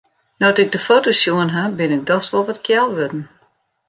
No't 0.39 0.61
ik 0.63 0.69
de 0.73 0.81
foto's 0.87 1.19
sjoen 1.21 1.51
ha, 1.55 1.63
bin 1.79 1.91
ik 1.97 2.03
dochs 2.09 2.29
wol 2.31 2.45
wat 2.49 2.63
kjel 2.65 2.87
wurden. 2.95 3.23